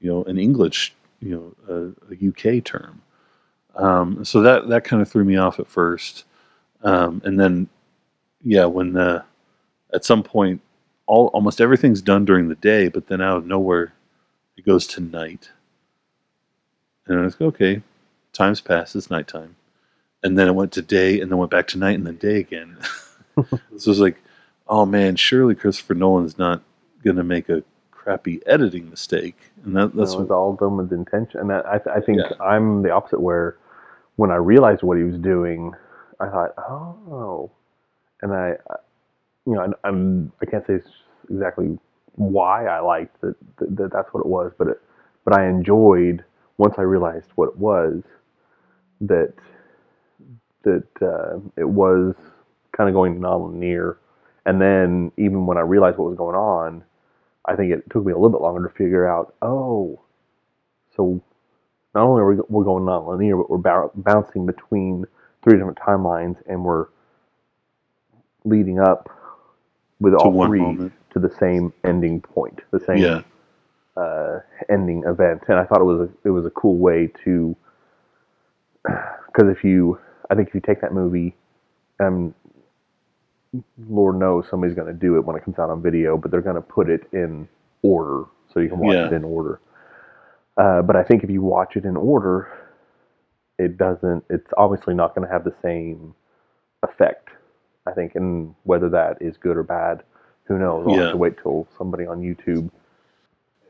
you 0.00 0.10
know 0.10 0.24
an 0.24 0.38
English 0.38 0.94
you 1.20 1.54
know 1.68 1.94
a, 2.08 2.14
a 2.14 2.28
UK 2.28 2.64
term. 2.64 3.02
Um, 3.74 4.24
so 4.24 4.42
that 4.42 4.68
that 4.68 4.84
kind 4.84 5.00
of 5.02 5.10
threw 5.10 5.24
me 5.24 5.36
off 5.36 5.58
at 5.60 5.68
first, 5.68 6.24
um, 6.82 7.22
and 7.24 7.38
then 7.38 7.68
yeah, 8.44 8.64
when 8.64 8.92
the 8.92 9.24
at 9.92 10.04
some 10.04 10.22
point 10.22 10.60
all 11.06 11.26
almost 11.28 11.60
everything's 11.60 12.02
done 12.02 12.24
during 12.24 12.48
the 12.48 12.54
day, 12.56 12.88
but 12.88 13.08
then 13.08 13.20
out 13.20 13.38
of 13.38 13.46
nowhere 13.46 13.92
it 14.56 14.64
goes 14.64 14.86
to 14.88 15.00
night, 15.00 15.50
and 17.06 17.18
I 17.18 17.22
was 17.22 17.34
like, 17.34 17.48
okay, 17.54 17.82
time's 18.32 18.60
passed, 18.60 18.94
it's 18.96 19.10
nighttime, 19.10 19.56
and 20.22 20.38
then 20.38 20.48
it 20.48 20.54
went 20.54 20.72
to 20.72 20.82
day, 20.82 21.20
and 21.20 21.30
then 21.30 21.38
went 21.38 21.50
back 21.50 21.66
to 21.68 21.78
night, 21.78 21.96
and 21.96 22.06
then 22.06 22.16
day 22.16 22.38
again. 22.38 22.76
so 23.36 23.58
it 23.70 23.86
was 23.86 24.00
like, 24.00 24.22
oh 24.68 24.86
man, 24.86 25.16
surely 25.16 25.54
Christopher 25.54 25.94
Nolan's 25.94 26.38
not 26.38 26.62
gonna 27.04 27.24
make 27.24 27.48
a 27.48 27.64
crappy 27.90 28.40
editing 28.46 28.90
mistake, 28.90 29.36
and 29.64 29.76
that, 29.76 29.94
that's 29.94 30.12
That 30.12 30.20
was 30.20 30.30
all 30.30 30.54
done 30.54 30.76
with 30.76 30.92
intention. 30.92 31.40
And 31.40 31.52
I, 31.52 31.80
I 31.94 32.00
think 32.00 32.18
Yeah. 32.18 32.32
I'm 32.40 32.82
the 32.82 32.90
opposite. 32.90 33.20
Where 33.20 33.56
when 34.16 34.30
I 34.30 34.36
realized 34.36 34.82
what 34.82 34.98
he 34.98 35.04
was 35.04 35.18
doing, 35.18 35.72
I 36.20 36.28
thought, 36.28 36.54
oh, 36.58 37.50
and 38.22 38.32
I- 38.32 38.58
you 39.46 39.54
know, 39.54 39.62
I, 39.62 39.88
I'm 39.88 40.32
I 40.40 40.46
can't 40.46 40.66
say 40.66 40.80
exactly 41.30 41.78
why 42.14 42.66
I 42.66 42.80
liked 42.80 43.20
that, 43.22 43.34
that, 43.58 43.76
that 43.76 43.92
that's 43.92 44.12
what 44.12 44.20
it 44.20 44.26
was, 44.26 44.52
but 44.58 44.68
it, 44.68 44.80
but 45.24 45.38
I 45.38 45.48
enjoyed 45.48 46.24
once 46.58 46.74
I 46.78 46.82
realized 46.82 47.28
what 47.36 47.48
it 47.50 47.56
was 47.56 48.02
that 49.00 49.34
that 50.64 50.84
uh, 51.02 51.38
it 51.56 51.68
was 51.68 52.14
kind 52.76 52.88
of 52.88 52.94
going 52.94 53.20
non-linear, 53.20 53.98
and 54.46 54.60
then 54.60 55.12
even 55.16 55.46
when 55.46 55.58
I 55.58 55.62
realized 55.62 55.98
what 55.98 56.08
was 56.08 56.18
going 56.18 56.36
on, 56.36 56.84
I 57.46 57.56
think 57.56 57.72
it 57.72 57.90
took 57.90 58.04
me 58.04 58.12
a 58.12 58.16
little 58.16 58.30
bit 58.30 58.40
longer 58.40 58.68
to 58.68 58.74
figure 58.74 59.08
out. 59.08 59.34
Oh, 59.42 60.00
so 60.96 61.20
not 61.94 62.04
only 62.04 62.22
are 62.22 62.34
we 62.34 62.42
we're 62.48 62.64
going 62.64 62.84
non-linear, 62.84 63.36
but 63.36 63.50
we're 63.50 63.58
bou- 63.58 63.90
bouncing 63.96 64.46
between 64.46 65.04
three 65.42 65.54
different 65.58 65.78
timelines, 65.78 66.36
and 66.46 66.64
we're 66.64 66.86
leading 68.44 68.78
up 68.78 69.08
with 70.02 70.14
all 70.14 70.32
three 70.46 70.60
moment. 70.60 70.92
to 71.12 71.18
the 71.20 71.30
same 71.40 71.72
ending 71.84 72.20
point, 72.20 72.60
the 72.72 72.80
same 72.80 73.02
Yeah. 73.02 73.22
uh, 73.96 74.40
ending 74.70 75.04
event, 75.06 75.42
and 75.48 75.58
I 75.58 75.64
thought 75.64 75.80
it 75.80 75.84
was 75.84 76.00
a 76.08 76.28
it 76.28 76.30
was 76.30 76.46
a 76.46 76.50
cool 76.50 76.76
way 76.78 77.08
to 77.24 77.56
because 78.84 79.48
if 79.50 79.64
you 79.64 79.98
I 80.30 80.34
think 80.34 80.48
if 80.48 80.54
you 80.54 80.60
take 80.60 80.80
that 80.82 80.94
movie, 80.94 81.36
um, 82.00 82.34
Lord 83.88 84.16
knows 84.18 84.46
somebody's 84.50 84.74
going 84.76 84.88
to 84.88 84.94
do 84.98 85.16
it 85.16 85.24
when 85.24 85.36
it 85.36 85.44
comes 85.44 85.58
out 85.58 85.70
on 85.70 85.82
video, 85.82 86.16
but 86.16 86.30
they're 86.30 86.40
going 86.42 86.56
to 86.56 86.62
put 86.62 86.88
it 86.90 87.02
in 87.12 87.48
order 87.82 88.24
so 88.52 88.60
you 88.60 88.68
can 88.68 88.78
watch 88.78 88.94
Yeah. 88.94 89.06
it 89.06 89.12
in 89.12 89.24
order. 89.24 89.60
Uh, 90.56 90.82
but 90.82 90.96
I 90.96 91.02
think 91.02 91.24
if 91.24 91.30
you 91.30 91.42
watch 91.42 91.76
it 91.76 91.84
in 91.84 91.96
order, 91.96 92.48
it 93.58 93.76
doesn't. 93.78 94.24
It's 94.30 94.50
obviously 94.56 94.94
not 94.94 95.14
going 95.14 95.26
to 95.26 95.32
have 95.32 95.44
the 95.44 95.54
same 95.62 96.14
effect. 96.82 97.30
I 97.86 97.92
think, 97.92 98.14
and 98.16 98.54
whether 98.64 98.88
that 98.90 99.18
is 99.20 99.36
good 99.38 99.56
or 99.56 99.64
bad, 99.64 100.02
who 100.44 100.58
knows? 100.58 100.86
I'll 100.86 100.96
Yeah. 100.96 101.02
have 101.02 101.10
to 101.12 101.18
wait 101.18 101.38
till 101.42 101.68
somebody 101.78 102.06
on 102.06 102.20
YouTube 102.22 102.70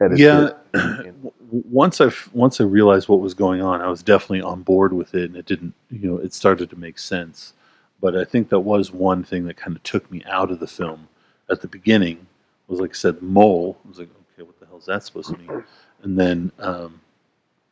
edits 0.01 0.29
Yeah. 0.29 0.51
once 1.51 2.01
I 2.01 2.11
once 2.33 2.61
I 2.61 2.65
realized 2.65 3.09
what 3.09 3.21
was 3.21 3.35
going 3.35 3.63
on, 3.63 3.81
I 3.83 3.89
was 3.89 4.03
definitely 4.03 4.43
on 4.43 4.63
board 4.63 4.93
with 4.93 5.15
it, 5.15 5.25
and 5.31 5.37
it 5.37 5.47
didn't, 5.47 5.75
you 5.91 6.11
know, 6.11 6.19
it 6.19 6.35
started 6.35 6.71
to 6.71 6.77
make 6.77 6.99
sense. 6.99 7.55
But 8.01 8.17
I 8.17 8.25
think 8.25 8.51
that 8.51 8.61
was 8.61 8.93
one 8.93 9.25
thing 9.25 9.47
that 9.47 9.57
kind 9.57 9.77
of 9.77 9.83
took 9.85 10.11
me 10.11 10.23
out 10.27 10.51
of 10.51 10.61
the 10.61 10.69
film 10.69 11.09
at 11.51 11.63
the 11.63 11.69
beginning. 11.69 12.27
Was 12.69 12.81
like 12.81 12.91
I 12.93 12.95
said, 12.95 13.23
mole. 13.23 13.79
I 13.85 13.89
was 13.89 13.99
like, 14.01 14.11
okay, 14.35 14.45
what 14.45 14.59
the 14.61 14.67
hell 14.67 14.79
is 14.79 14.87
that 14.87 15.05
supposed 15.05 15.31
to 15.31 15.39
mean? 15.39 15.65
And 16.03 16.19
then, 16.19 16.53
um, 16.59 17.01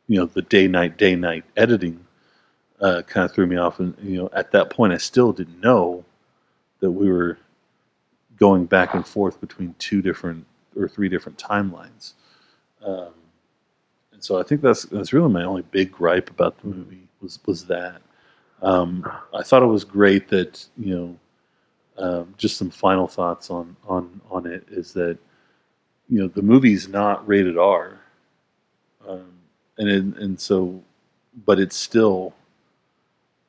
you 0.09 0.19
know, 0.19 0.27
the 0.27 0.43
day 0.43 0.69
night 0.69 0.99
day 0.99 1.17
night 1.17 1.45
editing 1.57 2.07
uh, 2.81 3.03
kind 3.07 3.25
of 3.27 3.33
threw 3.33 3.47
me 3.47 3.57
off, 3.57 3.81
and 3.81 3.97
you 4.03 4.19
know, 4.19 4.31
at 4.35 4.53
that 4.53 4.71
point, 4.71 4.93
I 4.93 4.99
still 4.99 5.33
didn't 5.33 5.61
know 5.61 6.05
that 6.81 6.91
we 6.91 7.11
were 7.11 7.39
going 8.39 8.65
back 8.65 8.95
and 8.95 9.07
forth 9.07 9.41
between 9.41 9.75
two 9.79 10.03
different 10.03 10.45
or 10.77 10.89
three 10.89 11.09
different 11.09 11.39
timelines. 11.39 12.15
Um, 12.85 13.13
and 14.13 14.25
so 14.25 14.41
I 14.41 14.43
think 14.43 14.63
that's 14.63 14.85
that's 14.85 15.13
really 15.13 15.31
my 15.31 15.45
only 15.45 15.63
big 15.63 15.93
gripe 15.93 16.31
about 16.31 16.59
the 16.61 16.69
movie 16.69 17.09
was 17.21 17.39
was 17.47 17.67
that. 17.67 18.01
Um, 18.63 19.11
I 19.35 19.43
thought 19.43 19.63
it 19.63 19.67
was 19.67 19.85
great 19.85 20.29
that 20.29 20.67
you 20.77 20.95
know, 20.95 22.05
um, 22.05 22.35
just 22.37 22.57
some 22.57 22.71
final 22.71 23.07
thoughts 23.07 23.51
on 23.51 23.77
on 23.87 24.21
on 24.31 24.47
it 24.47 24.67
is 24.71 24.93
that 24.95 25.19
you 26.09 26.21
know 26.21 26.29
the 26.29 26.43
movie's 26.43 26.89
not 26.89 27.27
rated 27.27 27.57
R, 27.57 27.99
um, 29.09 29.33
and 29.79 30.17
and 30.17 30.41
so, 30.41 30.83
but 31.47 31.59
it's 31.59 31.77
still, 31.77 32.35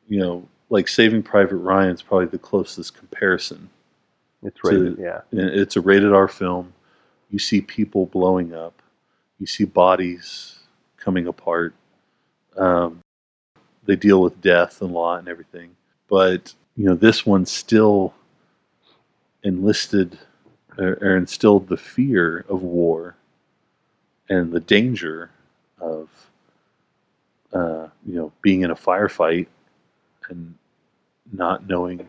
you 0.07 0.19
know, 0.19 0.47
like 0.71 0.87
Saving 0.87 1.21
Private 1.21 1.57
Ryan 1.57 1.91
is 1.91 2.01
probably 2.01 2.27
the 2.27 2.39
closest 2.39 2.95
comparison 2.95 3.69
It's 4.41 4.59
to- 4.61 4.69
rated, 4.69 4.97
yeah. 4.97 5.21
It's 5.31 5.75
a 5.75 5.81
rated 5.81 6.13
R 6.13 6.27
film. 6.27 6.73
You 7.29 7.39
see 7.39 7.61
people 7.61 8.05
blowing 8.07 8.53
up. 8.53 8.81
You 9.37 9.45
see 9.45 9.65
bodies 9.65 10.59
coming 10.97 11.27
apart. 11.27 11.73
Um, 12.57 13.01
they 13.85 13.95
deal 13.95 14.21
with 14.21 14.41
death 14.41 14.81
and 14.81 14.91
law 14.93 15.17
and 15.17 15.27
everything. 15.27 15.75
But 16.09 16.53
you 16.75 16.85
know, 16.85 16.95
this 16.95 17.25
one 17.25 17.45
still 17.45 18.13
enlisted 19.43 20.17
or, 20.77 20.97
or 21.01 21.17
instilled 21.17 21.67
the 21.67 21.77
fear 21.77 22.45
of 22.47 22.61
war 22.61 23.15
and 24.29 24.51
the 24.51 24.59
danger 24.59 25.31
of 25.79 26.09
uh, 27.51 27.87
you 28.05 28.15
know 28.15 28.31
being 28.41 28.61
in 28.61 28.71
a 28.71 28.75
firefight 28.75 29.47
and 30.29 30.55
not 31.31 31.67
knowing 31.67 32.07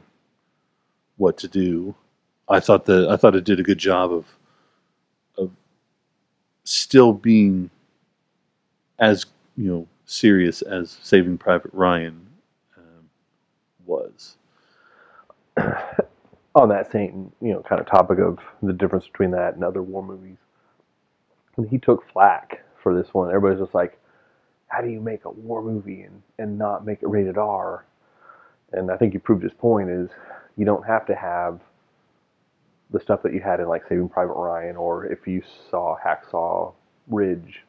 what 1.16 1.38
to 1.38 1.48
do. 1.48 1.94
I 2.48 2.60
thought 2.60 2.84
that 2.86 3.08
I 3.08 3.16
thought 3.16 3.34
it 3.36 3.44
did 3.44 3.60
a 3.60 3.64
good 3.64 3.78
job 3.78 4.12
of 4.12 4.26
of 5.38 5.50
still 6.64 7.12
being 7.12 7.70
as 8.98 9.26
you 9.56 9.70
know 9.70 9.86
serious 10.06 10.62
as 10.62 10.98
Saving 11.02 11.38
Private 11.38 11.72
Ryan 11.72 12.26
um, 12.76 13.08
was. 13.86 14.36
on 16.54 16.68
that 16.68 16.90
same 16.92 17.32
you 17.40 17.52
know 17.52 17.62
kind 17.62 17.80
of 17.80 17.86
topic 17.86 18.18
of 18.18 18.38
the 18.62 18.72
difference 18.72 19.06
between 19.06 19.30
that 19.30 19.54
and 19.54 19.64
other 19.64 19.82
war 19.82 20.02
movies 20.02 20.36
and 21.56 21.68
he 21.68 21.78
took 21.78 22.04
flack 22.12 22.62
for 22.82 22.94
this 22.94 23.12
one 23.14 23.28
everybody's 23.28 23.62
just 23.62 23.74
like 23.74 23.98
how 24.68 24.80
do 24.80 24.88
you 24.88 25.00
make 25.00 25.24
a 25.24 25.30
war 25.30 25.62
movie 25.62 26.02
and, 26.02 26.22
and 26.38 26.58
not 26.58 26.84
make 26.84 27.02
it 27.02 27.08
rated 27.08 27.38
r 27.38 27.84
and 28.74 28.90
i 28.90 28.96
think 28.96 29.14
you 29.14 29.20
proved 29.20 29.42
his 29.42 29.52
point 29.54 29.90
is 29.90 30.10
you 30.56 30.64
don't 30.66 30.86
have 30.86 31.06
to 31.06 31.14
have 31.14 31.60
the 32.90 33.00
stuff 33.00 33.22
that 33.22 33.34
you 33.34 33.40
had 33.40 33.60
in 33.60 33.68
like 33.68 33.82
saving 33.88 34.08
private 34.08 34.34
ryan 34.34 34.76
or 34.76 35.06
if 35.06 35.26
you 35.26 35.42
saw 35.70 35.96
hacksaw 36.04 36.72
ridge 37.08 37.62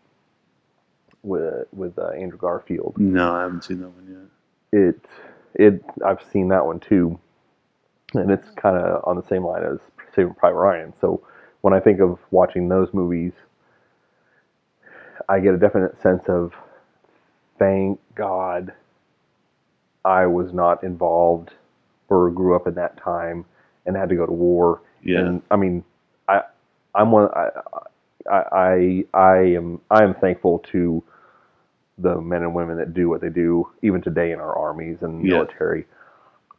with 1.23 1.67
with 1.73 1.97
uh, 1.99 2.09
andrew 2.09 2.37
garfield 2.39 2.97
No, 2.97 3.33
I 3.35 3.43
haven't 3.43 3.63
seen 3.63 3.79
that 3.81 3.89
one 3.89 4.07
yet. 4.09 4.29
it 4.71 4.99
it 5.55 5.83
I've 6.05 6.23
seen 6.31 6.49
that 6.49 6.65
one 6.65 6.79
too, 6.79 7.19
and 8.13 8.31
it's 8.31 8.49
kind 8.51 8.77
of 8.77 9.03
on 9.05 9.17
the 9.17 9.27
same 9.27 9.45
line 9.45 9.63
as 9.63 9.79
Saving 10.15 10.35
Private 10.35 10.57
Ryan. 10.59 10.93
So 11.01 11.25
when 11.61 11.73
I 11.73 11.79
think 11.79 12.01
of 12.01 12.19
watching 12.31 12.69
those 12.69 12.89
movies, 12.93 13.33
I 15.29 15.39
get 15.39 15.53
a 15.55 15.57
definite 15.57 16.01
sense 16.01 16.23
of 16.27 16.53
thank 17.59 17.99
God 18.15 18.73
I 20.05 20.25
was 20.27 20.53
not 20.53 20.83
involved 20.83 21.51
or 22.09 22.31
grew 22.31 22.55
up 22.55 22.67
in 22.67 22.75
that 22.75 22.97
time 22.97 23.45
and 23.85 23.95
had 23.95 24.09
to 24.09 24.15
go 24.15 24.25
to 24.25 24.31
war. 24.33 24.81
Yeah, 25.03 25.31
And 25.31 25.41
I 25.51 25.55
mean, 25.57 25.83
I 26.29 26.41
I'm 26.95 27.11
one 27.11 27.29
I 27.35 27.49
I 28.31 29.05
I, 29.13 29.37
am 29.55 29.81
I 29.91 30.03
am 30.03 30.15
thankful 30.15 30.59
to 30.71 31.03
the 31.99 32.19
men 32.21 32.43
and 32.43 32.55
women 32.55 32.77
that 32.77 32.93
do 32.93 33.09
what 33.09 33.21
they 33.21 33.29
do 33.29 33.69
even 33.83 34.01
today 34.01 34.31
in 34.31 34.39
our 34.39 34.57
armies 34.57 34.99
and 35.01 35.23
Yeah. 35.23 35.29
military. 35.29 35.85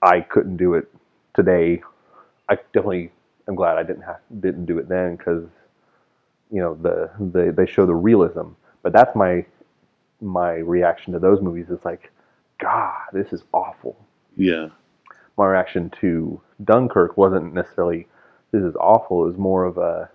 I 0.03 0.21
couldn't 0.21 0.59
do 0.59 0.75
it 0.75 0.89
today. 1.35 1.83
I 2.49 2.57
definitely 2.75 3.13
am 3.49 3.57
glad 3.57 3.79
I 3.79 3.83
didn't 3.85 4.03
have 4.03 4.21
didn't 4.41 4.67
do 4.67 4.79
it 4.79 4.89
then 4.89 5.17
because 5.17 5.45
you 6.51 6.61
know 6.61 6.75
the, 6.83 7.11
the 7.33 7.53
they 7.57 7.67
show 7.71 7.87
the 7.87 7.95
realism. 7.95 8.51
But 8.83 8.93
that's 8.93 9.15
my 9.17 9.45
my 10.23 10.55
reaction 10.55 11.15
to 11.15 11.21
those 11.21 11.43
movies. 11.43 11.67
It's 11.71 11.85
like, 11.87 12.13
God, 12.65 13.03
this 13.13 13.33
is 13.33 13.45
awful 13.53 13.97
yeah, 14.37 14.69
my 15.37 15.47
reaction 15.47 15.91
to 16.01 16.41
Dunkirk 16.65 17.17
wasn't 17.17 17.55
necessarily 17.55 18.07
this 18.53 18.63
is 18.63 18.77
awful. 18.77 19.25
It 19.25 19.29
was 19.29 19.39
more 19.39 19.65
of 19.65 19.79
a 19.79 20.11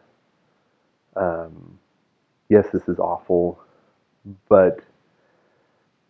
um, 1.16 1.80
yes, 2.50 2.68
this 2.72 2.88
is 2.88 3.00
awful, 3.00 3.60
but 4.50 4.80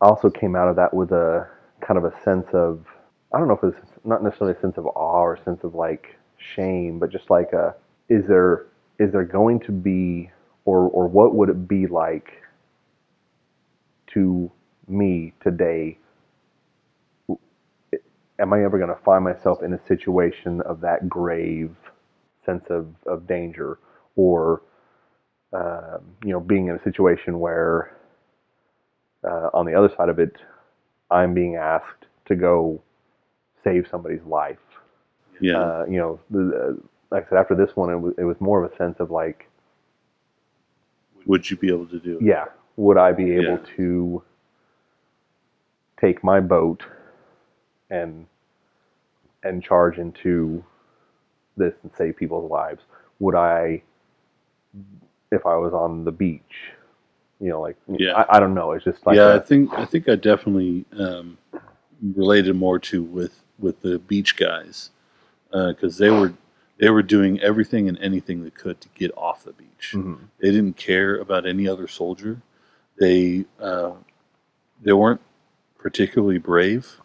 I 0.02 0.08
also 0.08 0.30
came 0.30 0.56
out 0.56 0.70
of 0.70 0.76
that 0.78 0.94
with 0.94 1.12
a 1.12 1.48
kind 1.82 1.98
of 1.98 2.06
a 2.06 2.24
sense 2.24 2.48
of 2.54 2.86
I 3.34 3.40
don't 3.40 3.48
know 3.48 3.60
if 3.62 3.64
it's 3.64 3.92
not 4.06 4.24
necessarily 4.24 4.58
a 4.58 4.62
sense 4.62 4.78
of 4.78 4.88
awe 4.88 5.22
or 5.22 5.36
a 5.36 5.44
sense 5.44 5.64
of 5.64 5.76
like 5.76 6.18
shame, 6.38 7.00
but 7.00 7.12
just 7.12 7.30
like 7.30 7.54
a 7.54 7.76
is 8.10 8.26
there 8.28 8.68
is 9.00 9.12
there 9.12 9.26
going 9.26 9.60
to 9.62 9.72
be 9.72 10.32
or 10.66 10.90
or 10.90 11.08
what 11.08 11.36
would 11.36 11.50
it 11.50 11.68
be 11.68 11.88
like 11.88 12.34
to 14.08 14.52
me 14.88 15.34
today 15.44 15.98
am 18.40 18.54
I 18.54 18.64
ever 18.64 18.78
going 18.78 18.90
to 18.90 19.04
find 19.04 19.24
myself 19.24 19.64
in 19.64 19.74
a 19.74 19.80
situation 19.88 20.62
of 20.62 20.82
that 20.82 21.10
grave 21.10 21.76
sense 22.46 22.66
of, 22.70 22.88
of 23.06 23.28
danger 23.28 23.80
or 24.16 24.62
um, 25.54 26.02
you 26.24 26.32
know 26.32 26.40
being 26.40 26.68
in 26.68 26.76
a 26.76 26.84
situation 26.84 27.40
where 27.40 27.96
uh, 29.28 29.50
on 29.54 29.66
the 29.66 29.74
other 29.76 29.90
side 29.98 30.10
of 30.10 30.20
it 30.20 30.38
I'm 31.12 31.34
being 31.34 31.56
asked 31.56 32.06
to 32.28 32.36
go 32.36 32.82
save 33.64 33.88
somebody's 33.90 34.24
life 34.26 34.58
yeah, 35.42 35.58
uh, 35.58 35.86
you 35.90 35.98
know 35.98 36.20
the, 36.30 36.42
uh, 36.80 36.88
like 37.16 37.28
I 37.28 37.30
said 37.30 37.38
after 37.40 37.56
this 37.56 37.76
one 37.76 37.90
it 37.92 37.98
was, 37.98 38.14
it 38.18 38.24
was 38.24 38.38
more 38.40 38.64
of 38.64 38.72
a 38.72 38.76
sense 38.78 38.98
of 39.00 39.12
like 39.12 39.48
Would 41.26 41.50
you 41.50 41.58
be 41.58 41.70
able 41.70 41.88
to 41.88 42.00
do? 42.00 42.18
it? 42.20 42.24
yeah 42.26 42.46
would 42.78 42.98
I 42.98 43.12
be 43.12 43.32
able 43.34 43.58
Yeah. 43.58 43.76
to 43.78 44.24
take 46.00 46.24
my 46.24 46.40
boat 46.40 46.84
and 47.90 48.26
and 49.44 49.64
charge 49.64 49.98
into 49.98 50.64
this 51.58 51.74
and 51.84 51.92
save 51.98 52.16
people's 52.18 52.50
lives 52.50 52.82
would 53.20 53.36
I 53.36 53.82
if 55.32 55.46
I 55.46 55.56
was 55.56 55.74
on 55.74 56.04
the 56.06 56.12
beach 56.12 56.72
you 57.40 57.50
know 57.50 57.62
like 57.62 57.78
Yeah. 57.88 58.14
I, 58.14 58.38
I 58.38 58.40
don't 58.40 58.54
know 58.54 58.72
it's 58.74 58.86
just 58.86 59.06
like 59.06 59.16
yeah, 59.16 59.34
a- 59.34 59.36
I 59.38 59.40
think 59.40 59.74
I 59.74 59.86
think 59.86 60.08
I 60.10 60.16
definitely 60.16 60.86
um, 60.98 61.38
related 62.16 62.56
more 62.56 62.80
to 62.80 63.02
with 63.04 63.42
with 63.60 63.82
the 63.82 64.00
beach 64.00 64.36
guys 64.38 64.92
because 65.52 65.98
they 65.98 66.10
were 66.10 66.34
they 66.80 66.90
were 66.90 67.04
doing 67.04 67.40
everything 67.42 67.90
and 67.90 67.98
anything 68.00 68.44
they 68.44 68.50
could 68.52 68.80
to 68.80 68.88
get 68.96 69.12
off 69.18 69.44
the 69.44 69.52
beach. 69.52 69.92
Mhm. 69.96 70.18
They 70.40 70.52
didn't 70.52 70.78
care 70.78 71.18
about 71.18 71.46
any 71.46 71.68
other 71.68 71.88
soldier. 71.90 72.42
They 72.98 73.46
uh, 73.60 73.92
they 74.82 74.94
weren't 74.94 75.20
particularly 75.78 76.38
brave, 76.38 77.02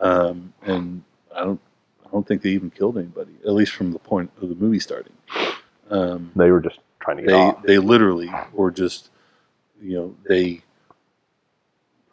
um, 0.00 0.52
and 0.62 1.02
I 1.34 1.44
don't 1.44 1.60
I 2.06 2.10
don't 2.10 2.26
think 2.26 2.42
they 2.42 2.50
even 2.50 2.70
killed 2.70 2.98
anybody. 2.98 3.32
At 3.44 3.52
least 3.52 3.72
from 3.72 3.92
the 3.92 3.98
point 3.98 4.30
of 4.40 4.48
the 4.48 4.54
movie 4.54 4.80
starting. 4.80 5.12
Um, 5.90 6.32
They 6.36 6.50
were 6.50 6.60
just 6.60 6.78
trying 7.00 7.18
to 7.18 7.22
get 7.22 7.28
they 7.30 7.34
off. 7.34 7.62
they 7.62 7.78
literally 7.78 8.30
were 8.52 8.70
just 8.70 9.10
you 9.82 9.96
know 9.96 10.16
they 10.28 10.62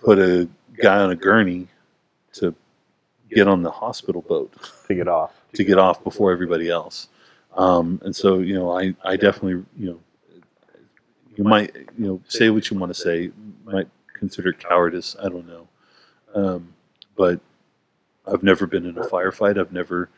put 0.03 0.19
a 0.19 0.47
guy 0.81 0.99
on 0.99 1.11
a 1.11 1.15
gurney 1.15 1.67
to 2.33 2.53
get 3.29 3.47
on 3.47 3.61
the 3.63 3.71
hospital 3.71 4.21
boat 4.21 4.53
to 4.87 4.95
get 4.95 5.07
off. 5.07 5.33
to 5.53 5.63
get 5.63 5.77
off 5.77 6.03
before 6.03 6.31
everybody 6.31 6.69
else. 6.69 7.09
Um, 7.55 7.99
and 8.05 8.15
so, 8.15 8.39
you 8.39 8.53
know, 8.53 8.77
I, 8.77 8.93
I 9.03 9.15
definitely, 9.17 9.65
you 9.75 9.89
know, 9.91 9.99
you 11.35 11.43
might, 11.43 11.75
you 11.97 12.07
know, 12.07 12.21
say 12.27 12.49
what 12.49 12.69
you 12.69 12.77
want 12.77 12.93
to 12.93 12.99
say, 12.99 13.31
might 13.65 13.87
consider 14.13 14.53
cowardice. 14.53 15.15
I 15.21 15.29
don't 15.29 15.47
know. 15.47 15.67
Um, 16.35 16.73
but 17.15 17.39
I've 18.31 18.43
never 18.43 18.67
been 18.67 18.85
in 18.85 18.97
a 18.97 19.03
firefight. 19.03 19.59
I've 19.59 19.71
never 19.71 20.09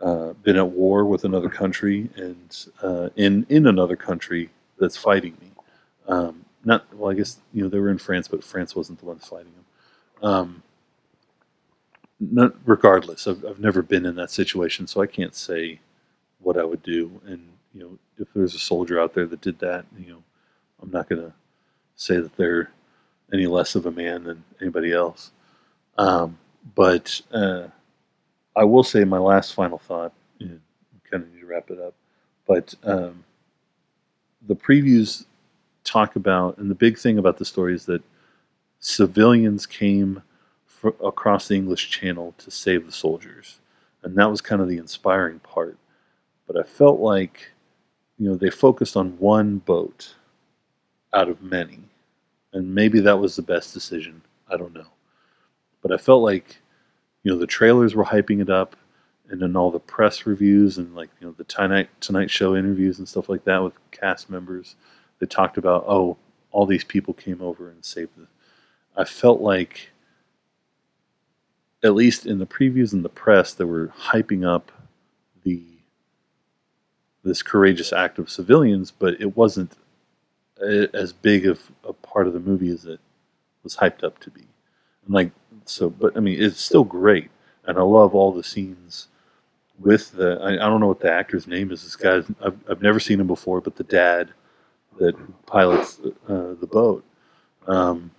uh, 0.00 0.32
been 0.32 0.56
at 0.56 0.68
war 0.68 1.04
with 1.04 1.24
another 1.24 1.48
country 1.48 2.08
and 2.16 2.66
uh, 2.82 3.10
in, 3.16 3.46
in 3.48 3.66
another 3.66 3.96
country 3.96 4.50
that's 4.78 4.96
fighting 4.96 5.36
me. 5.40 5.50
Um, 6.08 6.44
not, 6.64 6.92
well, 6.94 7.10
I 7.10 7.14
guess, 7.14 7.38
you 7.52 7.62
know, 7.62 7.68
they 7.68 7.78
were 7.78 7.90
in 7.90 7.98
France, 7.98 8.28
but 8.28 8.44
France 8.44 8.74
wasn't 8.74 8.98
the 9.00 9.06
one 9.06 9.18
fighting 9.18 9.52
them. 9.52 10.28
Um, 10.30 10.62
not, 12.18 12.54
regardless, 12.66 13.26
I've, 13.26 13.44
I've 13.44 13.60
never 13.60 13.82
been 13.82 14.04
in 14.04 14.16
that 14.16 14.30
situation, 14.30 14.86
so 14.86 15.00
I 15.00 15.06
can't 15.06 15.34
say 15.34 15.80
what 16.38 16.58
I 16.58 16.64
would 16.64 16.82
do. 16.82 17.20
And 17.26 17.48
you 17.74 17.80
know, 17.80 17.98
if 18.18 18.28
there's 18.34 18.54
a 18.54 18.58
soldier 18.58 19.00
out 19.00 19.14
there 19.14 19.26
that 19.26 19.40
did 19.40 19.58
that, 19.60 19.86
you 19.98 20.12
know, 20.12 20.22
I'm 20.82 20.90
not 20.90 21.08
going 21.08 21.22
to 21.22 21.32
say 21.96 22.16
that 22.16 22.36
they're 22.36 22.70
any 23.32 23.46
less 23.46 23.74
of 23.74 23.86
a 23.86 23.90
man 23.90 24.24
than 24.24 24.44
anybody 24.60 24.92
else. 24.92 25.30
Um, 25.96 26.38
but 26.74 27.20
uh, 27.32 27.68
I 28.56 28.64
will 28.64 28.82
say 28.82 29.04
my 29.04 29.18
last 29.18 29.54
final 29.54 29.78
thought. 29.78 30.12
Kind 31.10 31.24
of 31.24 31.32
need 31.34 31.40
to 31.40 31.46
wrap 31.46 31.70
it 31.70 31.80
up, 31.80 31.94
but 32.46 32.72
um, 32.84 33.24
the 34.46 34.54
previews 34.54 35.24
talk 35.82 36.14
about, 36.14 36.56
and 36.58 36.70
the 36.70 36.74
big 36.76 36.96
thing 36.96 37.18
about 37.18 37.36
the 37.36 37.44
story 37.44 37.74
is 37.74 37.84
that 37.86 38.00
civilians 38.78 39.66
came 39.66 40.22
across 41.04 41.48
the 41.48 41.56
English 41.56 41.90
Channel 41.90 42.32
to 42.38 42.48
save 42.52 42.86
the 42.86 42.92
soldiers, 42.92 43.58
and 44.04 44.14
that 44.14 44.30
was 44.30 44.40
kind 44.40 44.62
of 44.62 44.68
the 44.68 44.76
inspiring 44.78 45.40
part. 45.40 45.76
But 46.46 46.56
I 46.56 46.62
felt 46.62 47.00
like, 47.00 47.50
you 48.20 48.28
know, 48.28 48.36
they 48.36 48.50
focused 48.50 48.96
on 48.96 49.18
one 49.18 49.58
boat 49.58 50.14
out 51.12 51.28
of 51.28 51.42
many, 51.42 51.80
and 52.52 52.72
maybe 52.72 53.00
that 53.00 53.18
was 53.18 53.34
the 53.34 53.42
best 53.42 53.74
decision. 53.74 54.22
I 54.48 54.56
don't 54.56 54.74
know, 54.74 54.86
but 55.82 55.92
I 55.92 55.96
felt 55.96 56.22
like, 56.22 56.58
you 57.22 57.32
know, 57.32 57.38
the 57.38 57.46
trailers 57.46 57.94
were 57.94 58.04
hyping 58.04 58.40
it 58.40 58.50
up, 58.50 58.76
and 59.30 59.40
then 59.40 59.56
all 59.56 59.70
the 59.70 59.78
press 59.78 60.26
reviews 60.26 60.76
and 60.76 60.94
like 60.94 61.08
you 61.20 61.26
know 61.26 61.34
the 61.38 61.44
Tonight 61.44 61.88
Tonight 62.00 62.30
Show 62.30 62.56
interviews 62.56 62.98
and 62.98 63.08
stuff 63.08 63.28
like 63.28 63.44
that 63.44 63.62
with 63.62 63.74
cast 63.92 64.28
members, 64.28 64.74
they 65.20 65.26
talked 65.26 65.56
about 65.56 65.84
oh 65.86 66.16
all 66.50 66.66
these 66.66 66.84
people 66.84 67.14
came 67.14 67.40
over 67.40 67.70
and 67.70 67.84
saved 67.84 68.10
the. 68.16 68.26
I 68.96 69.04
felt 69.04 69.40
like 69.40 69.90
at 71.82 71.94
least 71.94 72.26
in 72.26 72.38
the 72.38 72.46
previews 72.46 72.92
and 72.92 73.04
the 73.04 73.08
press, 73.08 73.54
they 73.54 73.64
were 73.64 73.88
hyping 73.88 74.46
up 74.46 74.72
the 75.44 75.62
this 77.22 77.42
courageous 77.42 77.92
act 77.92 78.18
of 78.18 78.28
civilians, 78.30 78.90
but 78.90 79.20
it 79.20 79.36
wasn't 79.36 79.72
eh, 80.62 80.86
as 80.92 81.12
big 81.12 81.46
of 81.46 81.70
a 81.84 81.92
part 81.92 82.26
of 82.26 82.32
the 82.32 82.40
movie 82.40 82.70
as 82.70 82.84
it 82.84 83.00
was 83.62 83.76
hyped 83.76 84.02
up 84.02 84.18
to 84.20 84.30
be. 84.30 84.42
And 85.04 85.14
like 85.14 85.32
so, 85.64 85.90
but 85.90 86.16
I 86.16 86.20
mean, 86.20 86.42
it's 86.42 86.60
still 86.60 86.84
great, 86.84 87.30
and 87.66 87.78
I 87.78 87.82
love 87.82 88.14
all 88.14 88.32
the 88.32 88.44
scenes 88.44 89.08
with 89.78 90.12
the. 90.12 90.38
I, 90.40 90.54
I 90.54 90.68
don't 90.68 90.80
know 90.80 90.88
what 90.88 91.00
the 91.00 91.12
actor's 91.12 91.46
name 91.46 91.70
is. 91.72 91.82
This 91.82 91.96
guy, 91.96 92.22
I've, 92.44 92.58
I've 92.68 92.82
never 92.82 93.00
seen 93.00 93.20
him 93.20 93.26
before, 93.26 93.60
but 93.60 93.76
the 93.76 93.84
dad 93.84 94.30
that 94.98 95.14
pilots 95.46 96.00
uh, 96.28 96.54
the 96.60 96.68
boat. 96.70 97.04
Um, 97.66 98.10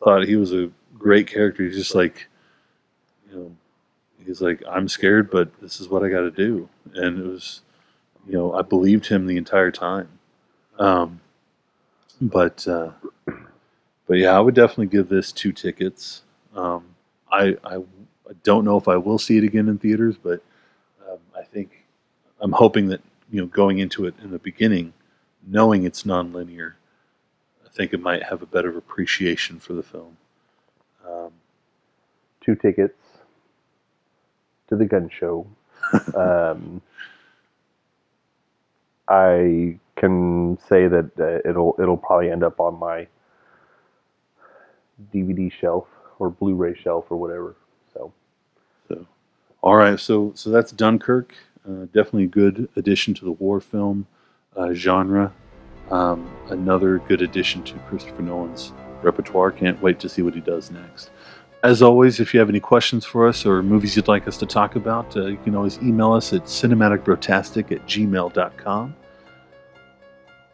thought 0.00 0.26
he 0.26 0.36
was 0.36 0.52
a 0.52 0.70
great 0.98 1.26
character. 1.26 1.62
He's 1.64 1.76
just 1.76 1.94
like, 1.94 2.28
you 3.30 3.36
know, 3.36 3.56
he's 4.24 4.40
like, 4.40 4.62
I'm 4.68 4.88
scared, 4.88 5.30
but 5.30 5.60
this 5.60 5.80
is 5.80 5.88
what 5.88 6.02
I 6.02 6.08
got 6.08 6.20
to 6.20 6.30
do. 6.30 6.68
And 6.94 7.18
it 7.18 7.26
was, 7.26 7.60
you 8.26 8.32
know, 8.32 8.52
I 8.54 8.62
believed 8.62 9.06
him 9.06 9.26
the 9.26 9.36
entire 9.36 9.70
time. 9.70 10.08
Um, 10.78 11.20
but, 12.20 12.66
uh, 12.66 12.92
but 14.10 14.18
yeah, 14.18 14.36
I 14.36 14.40
would 14.40 14.56
definitely 14.56 14.88
give 14.88 15.08
this 15.08 15.30
two 15.30 15.52
tickets. 15.52 16.22
Um, 16.56 16.84
I, 17.30 17.56
I, 17.62 17.76
I 17.76 18.32
don't 18.42 18.64
know 18.64 18.76
if 18.76 18.88
I 18.88 18.96
will 18.96 19.20
see 19.20 19.38
it 19.38 19.44
again 19.44 19.68
in 19.68 19.78
theaters, 19.78 20.16
but 20.20 20.42
um, 21.08 21.18
I 21.38 21.44
think 21.44 21.86
I'm 22.40 22.50
hoping 22.50 22.88
that 22.88 23.02
you 23.30 23.40
know 23.40 23.46
going 23.46 23.78
into 23.78 24.06
it 24.06 24.14
in 24.20 24.32
the 24.32 24.40
beginning, 24.40 24.92
knowing 25.46 25.84
it's 25.84 26.02
nonlinear, 26.02 26.72
I 27.64 27.68
think 27.68 27.92
it 27.92 28.00
might 28.00 28.24
have 28.24 28.42
a 28.42 28.46
better 28.46 28.76
appreciation 28.76 29.60
for 29.60 29.74
the 29.74 29.84
film. 29.84 30.16
Um, 31.08 31.30
Two 32.40 32.56
tickets 32.56 32.98
to 34.70 34.74
the 34.74 34.86
gun 34.86 35.08
show. 35.08 35.46
um, 36.16 36.82
I 39.06 39.78
can 39.94 40.58
say 40.68 40.88
that 40.88 41.12
uh, 41.16 41.48
it'll 41.48 41.76
it'll 41.78 41.96
probably 41.96 42.32
end 42.32 42.42
up 42.42 42.58
on 42.58 42.76
my 42.76 43.06
DVD 45.12 45.50
shelf 45.50 45.86
or 46.18 46.30
Blu-ray 46.30 46.74
shelf 46.74 47.06
or 47.10 47.16
whatever. 47.16 47.56
So 47.92 48.12
So, 48.88 49.06
all 49.62 49.76
right, 49.76 49.98
so 49.98 50.32
so 50.34 50.50
that's 50.50 50.72
Dunkirk. 50.72 51.34
Uh, 51.68 51.84
definitely 51.86 52.24
a 52.24 52.28
good 52.28 52.68
addition 52.76 53.14
to 53.14 53.24
the 53.24 53.32
war 53.32 53.60
film 53.60 54.06
uh, 54.56 54.72
genre. 54.72 55.32
Um, 55.90 56.30
another 56.48 56.98
good 57.08 57.20
addition 57.20 57.62
to 57.64 57.74
Christopher 57.80 58.22
Nolan's 58.22 58.72
repertoire. 59.02 59.50
Can't 59.50 59.80
wait 59.82 59.98
to 60.00 60.08
see 60.08 60.22
what 60.22 60.34
he 60.34 60.40
does 60.40 60.70
next. 60.70 61.10
As 61.62 61.82
always, 61.82 62.20
if 62.20 62.32
you 62.32 62.40
have 62.40 62.48
any 62.48 62.60
questions 62.60 63.04
for 63.04 63.28
us 63.28 63.44
or 63.44 63.62
movies 63.62 63.94
you'd 63.94 64.08
like 64.08 64.26
us 64.26 64.38
to 64.38 64.46
talk 64.46 64.76
about, 64.76 65.14
uh, 65.16 65.26
you 65.26 65.36
can 65.38 65.54
always 65.54 65.78
email 65.78 66.12
us 66.12 66.32
at 66.32 66.44
cinematicbrotastic 66.44 67.70
at 67.70 67.86
gmail.com. 67.86 68.94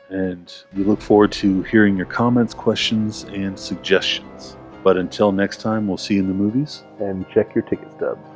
And 0.09 0.53
we 0.77 0.85
look 0.85 1.01
forward 1.01 1.33
to 1.33 1.63
hearing 1.65 1.97
your 1.97 2.07
comments, 2.07 2.55
questions, 2.55 3.25
and 3.25 3.59
suggestions. 3.59 4.57
But 4.85 4.97
until 4.97 5.33
next 5.33 5.61
time, 5.61 5.89
we'll 5.89 5.97
see 5.97 6.15
you 6.15 6.21
in 6.21 6.29
the 6.29 6.35
movies. 6.35 6.85
and 7.01 7.29
check 7.29 7.55
your 7.55 7.65
ticket 7.65 7.93
stubs. 7.93 8.27